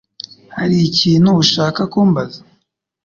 Hari 0.57 0.77
ikintu 0.89 1.29
ushaka 1.41 1.81
kumbaza? 1.91 2.39